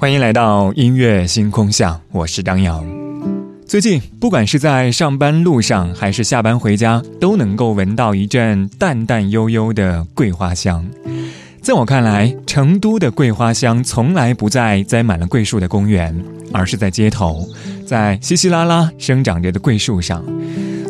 [0.00, 2.82] 欢迎来到音乐星空下，我是张扬。
[3.66, 10.82] 最近，不管是在上班路上，还是下班回家，都能够闻到一阵淡淡悠悠的桂花香。
[11.60, 16.18] 在我看来，成都的桂花香从来不在栽满了桂树的公园，
[16.50, 17.46] 而是在街头，
[17.86, 20.24] 在稀稀拉拉生长着的桂树上。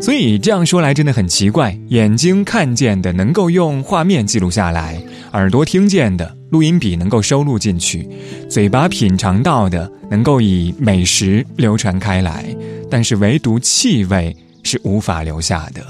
[0.01, 5.01] 所以这样说来真的很奇怪，眼睛看见的能够用画面记录下来，
[5.33, 8.09] 耳朵听见的录音笔能够收录进去，
[8.49, 12.45] 嘴巴品尝到的能够以美食流传开来，
[12.91, 15.85] 但是唯独气味是无法留下的。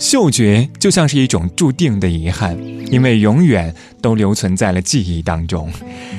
[0.00, 2.58] 嗅觉就像是一种注定的遗憾，
[2.90, 5.70] 因为永远都留存在了记忆当中。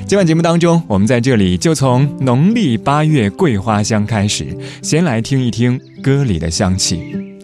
[0.06, 7.25] 今晚节目当中，我们在这里就从农历八月桂花香开始，先来听一听歌里的香气。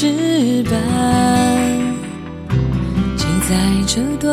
[0.00, 0.78] 翅膀
[3.16, 4.30] 就在这段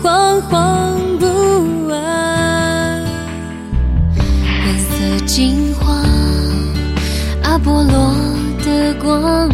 [0.00, 1.26] 惶惶不
[1.92, 3.02] 安，
[4.46, 6.00] 蓝色金黄，
[7.42, 8.14] 阿波罗
[8.64, 9.49] 的光。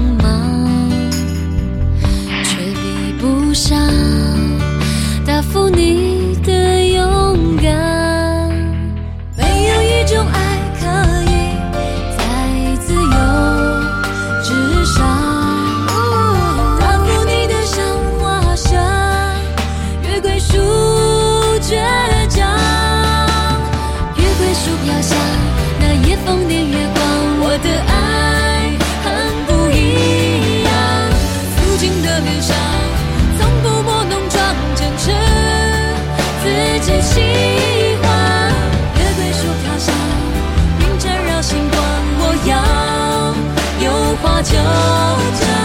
[24.87, 25.19] 遥想
[25.81, 27.05] 那夜，风点月光。
[27.41, 28.71] 我的爱
[29.05, 29.07] 很
[29.47, 30.71] 不一样，
[31.57, 32.57] 素净的脸上
[33.39, 34.35] 从不过浓妆，
[34.75, 35.05] 坚持
[36.43, 36.45] 自
[36.85, 37.15] 己喜
[38.03, 38.07] 欢
[38.95, 39.95] 的桂树飘香，
[40.81, 41.75] 云遮绕星光。
[42.19, 42.55] 我要
[43.85, 43.87] 有
[44.23, 45.56] 花就长。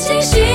[0.00, 0.49] 自己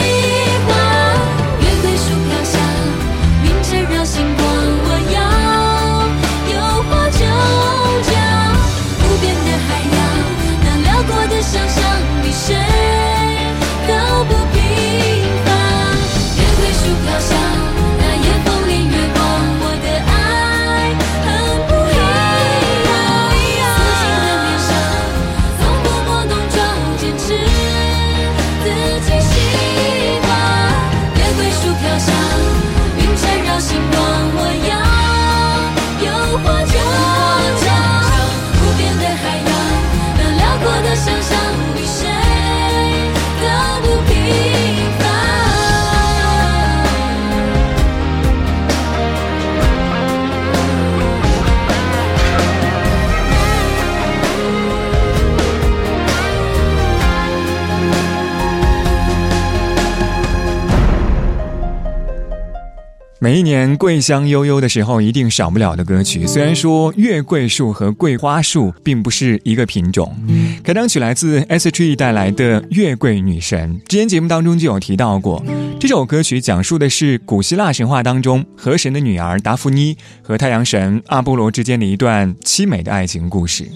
[63.26, 66.28] 每一年桂香悠悠的时候，一定少不了的歌曲。
[66.28, 70.16] 虽然说月桂树和桂花树并不是一个品种，
[70.64, 73.82] 开场曲来自 S.H.E 带来的《月桂女神》。
[73.90, 75.44] 之前节目当中就有提到过，
[75.78, 83.70] 这首歌曲讲述的是古希腊神话当中河神的女儿达芙妮和太阳神阿波罗之间的一段凄美的爱情故事。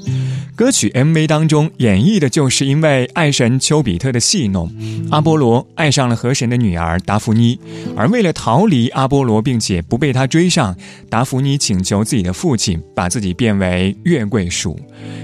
[0.56, 4.72] 歌曲 MV 当中演绎的就是因为爱神丘比特的戏弄，
[5.12, 7.60] 阿波罗爱上了河神的女儿达芙妮，
[7.96, 10.76] 而为了逃离阿波罗，并且不被他追上，
[11.10, 14.78] 达芙妮请求自己的父亲把自己变为月桂树。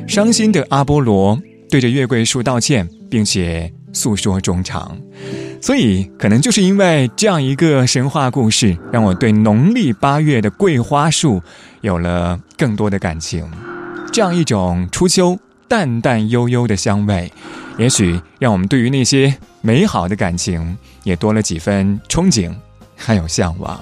[0.07, 1.37] 伤心的阿波罗
[1.69, 4.95] 对着月桂树道歉，并且诉说衷肠。
[5.59, 11.41] 所以，可能就是因为这样一个神话故事，让我对农历八月的桂花树
[11.81, 13.43] 有了更多的感情。
[14.11, 15.35] 这样一种初秋
[15.67, 17.31] 淡淡悠悠的香味，
[17.79, 22.53] 也许让我们对于那些美好的感情也多了几分憧憬，
[22.95, 23.79] 还有向往。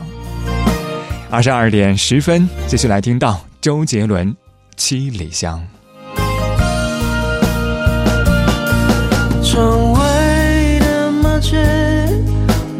[1.29, 4.31] 二十二点十分，继续来听到周杰伦
[4.77, 5.59] 《七里香》。
[9.53, 11.63] 窗外的麻雀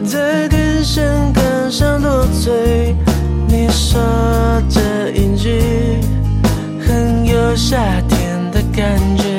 [0.04, 2.96] 在电线杆上多嘴，
[3.48, 4.02] 你说
[4.68, 5.62] 这一句
[6.82, 7.78] 很有夏
[8.10, 9.33] 天的感觉，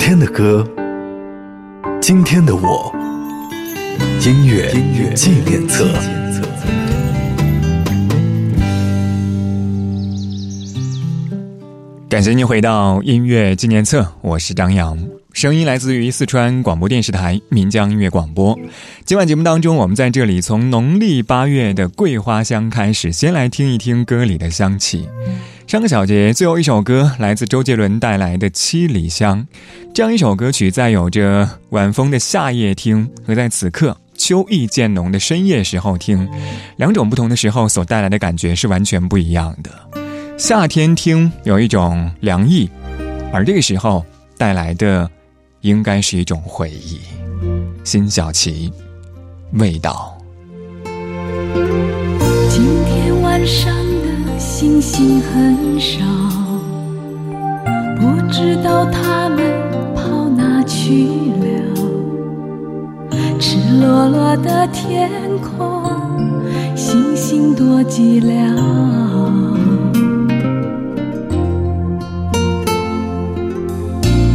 [0.00, 0.66] 天的歌，
[2.00, 2.90] 今天的我，
[4.24, 5.86] 音乐音乐纪念册。
[12.08, 14.98] 感谢您回到音乐纪念册，我是张扬，
[15.34, 18.58] 声音来自于四川广播电视台岷江音乐广播。
[19.04, 25.06] 今晚节目当中，我们在这里从农历八月的桂花香开始，先来听一听歌里的香气。
[25.70, 29.38] 上个小节最后一首歌来自周杰伦带来的《七里香》，
[29.94, 36.28] 这样一首歌曲，在有着晚风的夏夜听和在此刻秋意渐浓的深夜时候听，
[36.74, 39.70] 两种不同的时候所带来的感觉是完全不一样的。
[40.36, 42.68] 夏天听有一种凉意，
[43.32, 44.04] 而这个时候
[44.36, 45.08] 带来的
[45.60, 46.98] 应该是一种回忆。
[47.84, 48.72] 辛晓琪，
[49.52, 50.19] 味道。
[55.00, 56.04] 星很少，
[57.98, 59.50] 不知道它们
[59.94, 61.06] 跑哪去
[61.40, 61.48] 了。
[63.38, 65.90] 赤裸裸的天空，
[66.76, 68.30] 星星多寂寥。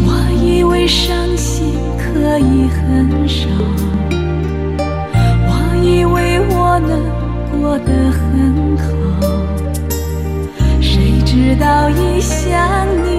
[0.04, 0.10] 我
[0.44, 3.48] 以为伤心可以很少。
[5.48, 7.00] 我以为我能
[7.52, 8.84] 过得很好，
[11.46, 13.15] 直到一想你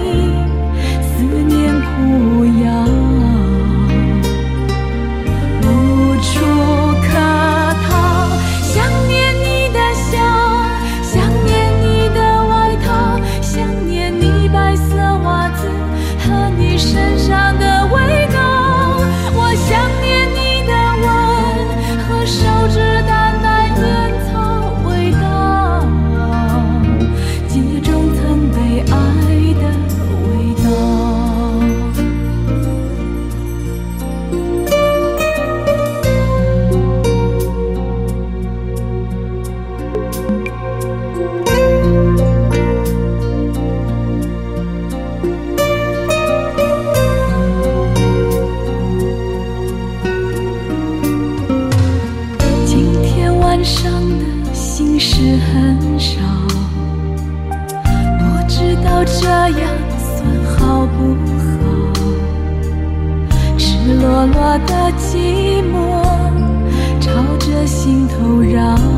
[53.67, 56.21] 上的心事很少，
[58.21, 59.61] 不知道这样
[59.99, 60.25] 算
[60.57, 61.43] 好不好？
[63.59, 63.67] 赤
[64.01, 65.75] 裸裸的寂寞
[67.01, 68.96] 朝着心头绕。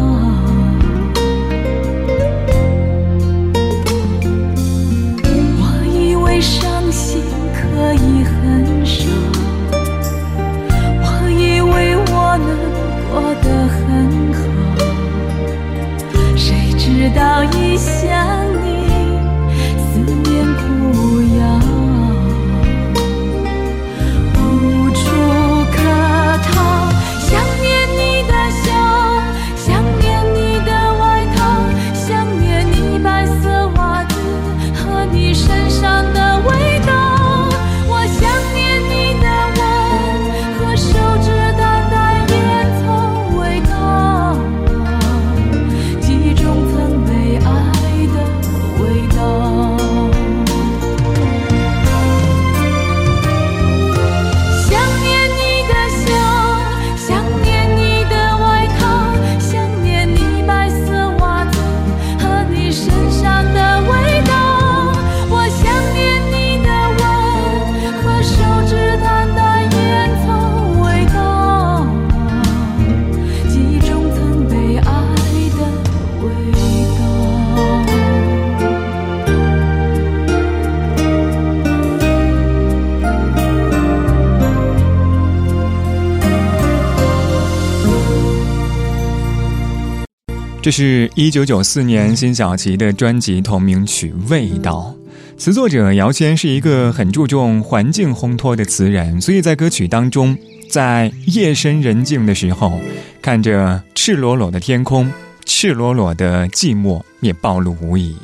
[90.69, 94.95] 这是一九九四年辛晓琪的专辑同名曲《味道》。
[95.41, 100.37] 词作者姚谦是一个很注重环境烘托的词人，所以在歌曲当中，
[100.69, 102.79] 在夜深人静的时候，
[103.23, 105.11] 看着赤裸裸的天空，
[105.47, 108.15] 赤裸裸的寂寞也暴露无遗。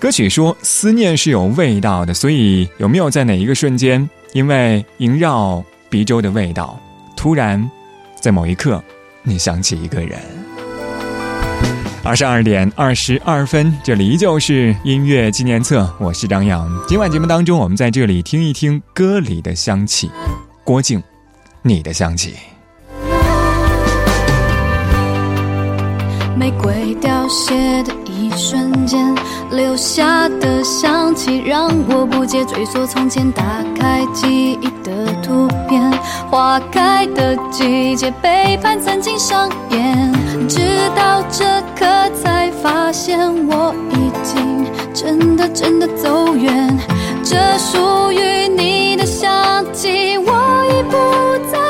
[0.00, 6.80] 歌曲说思念是有味道的，所以有没有在哪一个瞬间，因为萦绕鼻周的味道，
[7.14, 7.70] 突然
[8.22, 8.82] 在某一刻，
[9.22, 10.18] 你想起一个人？
[12.04, 16.70] 二十二点二十二分，这里依旧是音乐纪念册，我是张扬。
[16.86, 20.10] 今晚节目当中，我们在这里听一听歌里的香气。
[20.64, 21.02] 郭靖，
[21.62, 22.34] 你的香气。
[26.36, 29.14] 玫瑰凋谢的一瞬间，
[29.50, 33.42] 留下的香气让我不解追溯从前，打
[33.80, 35.90] 开记忆的图片，
[36.28, 40.12] 花开的季节，背叛曾经上演，
[40.48, 40.58] 直
[40.94, 41.44] 到这
[41.84, 46.74] 刻才发现我已经真的真的走远，
[47.22, 51.63] 这属于你的夏季，我已不再。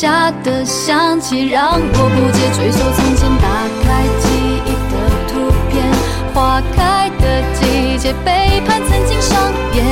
[0.00, 3.48] 下的香气让我不解追溯从前，打
[3.82, 4.30] 开记
[4.64, 4.94] 忆的
[5.26, 5.82] 图片，
[6.32, 9.84] 花开的季节，背叛曾经上演，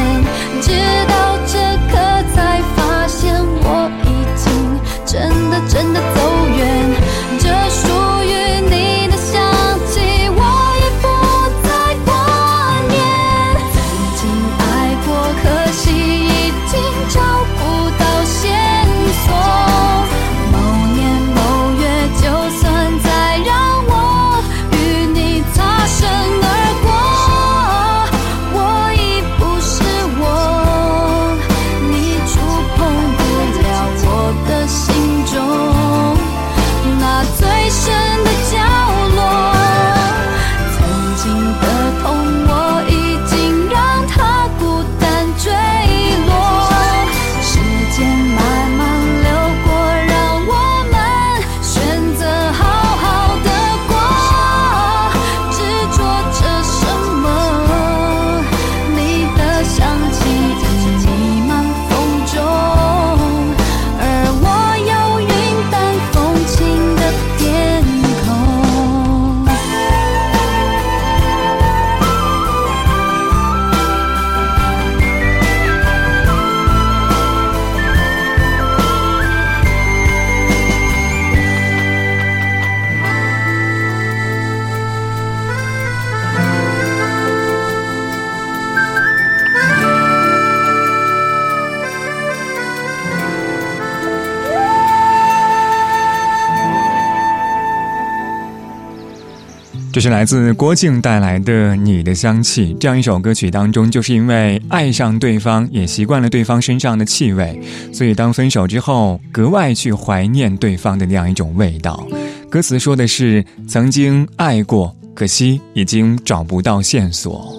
[99.96, 107.58] 这是来自郭靖带来的《你的香气》这样一首歌曲当中，就是因为爱上对方，也习惯了对方身上的气味，
[107.94, 112.06] 所以当分手之后，格外去怀念对方的那样一种味道。
[112.50, 117.50] 歌词说的是曾经爱过，可惜已经找不到线索。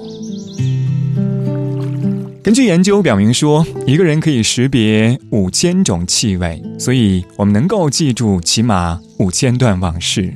[2.43, 10.31] 根据研究表明说，一个人可以识别五千种气味，所以我们能够记住起码五千段往事。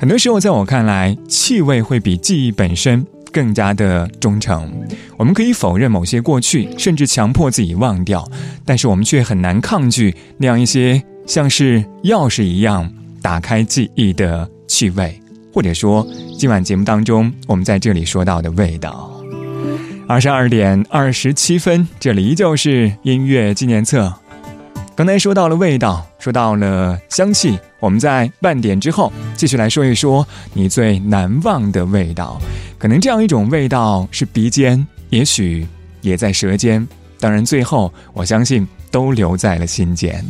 [0.00, 4.72] 很多时候，在我看来，气味会比记忆本身更加的忠诚。
[5.18, 8.26] 我们可以否认某些过去，甚至强迫自己忘掉，
[8.64, 15.20] 但是我们却很难抗拒那样一些像是钥匙一样打开记忆的气味，
[15.52, 16.06] 或者说
[16.38, 19.22] 今晚节目当中我们在这里说到的味道。
[20.08, 24.10] 二十二点二十七分，这里依旧是音乐纪念册。
[24.96, 32.38] 刚才说到了味道，说到了香气，我们在半点之后继续来说一说你最难忘的味道。
[32.78, 35.66] 可能这样一种味道是鼻尖，也许
[36.02, 36.86] 也在舌尖，
[37.18, 40.22] 当然最后我相信都留在了心间。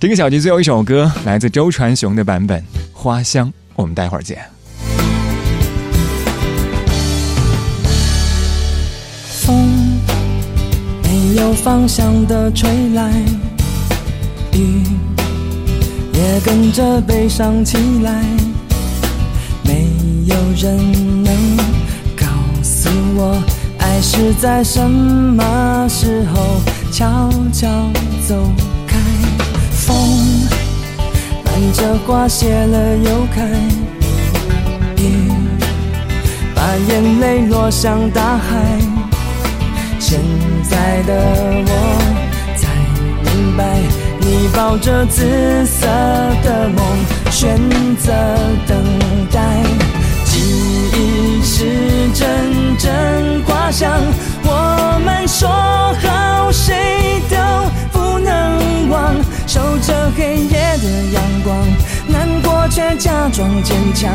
[0.00, 2.60] 这个小节最后一首歌来自周传雄的版本
[2.94, 4.38] 《花香》，我们待会儿见。
[9.42, 9.70] 风
[11.02, 13.12] 没有方向的吹来。
[14.52, 14.82] 雨
[16.16, 18.10] 也跟着悲伤起来，
[19.62, 19.86] 没
[20.24, 21.56] 有人能
[22.16, 22.26] 告
[22.62, 23.42] 诉我，
[23.78, 27.68] 爱是在什么时候悄悄
[28.26, 28.34] 走
[28.86, 28.96] 开。
[29.72, 29.94] 风
[31.44, 33.44] 伴着花谢了又开，
[34.96, 35.30] 雨
[36.54, 38.80] 把眼泪落向大海。
[39.98, 40.18] 现
[40.70, 41.12] 在的
[41.66, 42.25] 我。
[44.76, 45.22] 抱着紫
[45.64, 45.86] 色
[46.44, 46.84] 的梦，
[47.30, 47.58] 选
[47.96, 48.12] 择
[48.66, 48.76] 等
[49.32, 49.40] 待。
[50.26, 50.38] 记
[50.92, 51.64] 忆是
[52.12, 53.90] 阵阵花香，
[54.44, 57.36] 我们说好谁都
[57.90, 59.14] 不能忘。
[59.46, 61.56] 守着黑夜的阳光，
[62.06, 64.12] 难过却假装坚强。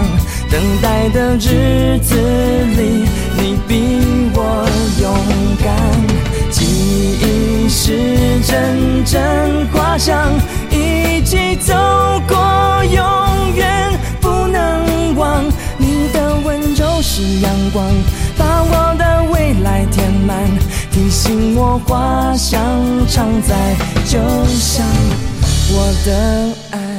[0.47, 2.15] 等待的日子
[2.77, 4.69] 里，你比我
[5.01, 5.11] 勇
[5.63, 5.73] 敢。
[6.51, 7.97] 记忆是
[8.45, 10.29] 阵阵花香，
[11.31, 11.73] 一起走
[12.27, 15.41] 过，永远不能忘。
[15.77, 17.85] 你的温柔是阳光，
[18.37, 20.37] 把我的未来填满，
[20.91, 22.61] 提醒我花香
[23.07, 23.55] 常在，
[24.03, 24.85] 就像
[25.71, 26.90] 我的爱。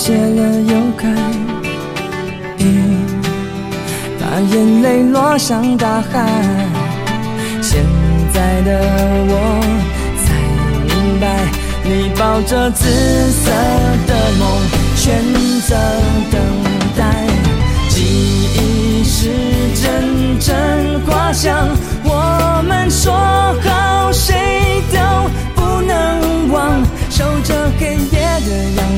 [0.00, 1.08] 谢了又开，
[4.20, 6.24] 把眼泪落向大海。
[7.60, 7.84] 现
[8.32, 8.78] 在的
[9.28, 9.34] 我
[10.22, 10.26] 才
[10.86, 11.26] 明白，
[11.82, 13.50] 你抱着紫色
[14.06, 14.48] 的梦，
[14.94, 15.20] 选
[15.66, 15.76] 择
[16.30, 16.40] 等
[16.96, 17.26] 待。
[17.88, 17.98] 记
[18.54, 19.28] 忆是
[19.74, 20.87] 阵阵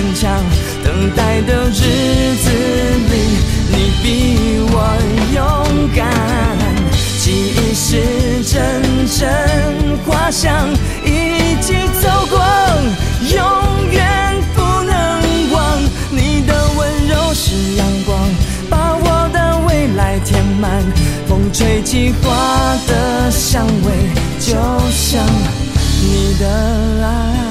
[0.00, 0.42] 坚强。
[0.82, 2.50] 等待的日子
[3.10, 3.14] 里，
[3.68, 4.04] 你比
[4.72, 4.74] 我
[5.34, 5.38] 勇
[5.94, 6.08] 敢。
[7.18, 8.56] 记忆是阵
[9.06, 9.18] 阵
[10.06, 10.70] 花香，
[11.04, 12.40] 一起走过，
[13.28, 14.90] 永远不能
[15.52, 15.78] 忘。
[16.10, 18.18] 你的温柔是阳光。
[18.70, 20.82] 把我的未来填满，
[21.28, 23.92] 风吹起花的香味，
[24.38, 24.54] 就
[24.90, 25.22] 像
[26.00, 27.49] 你的爱。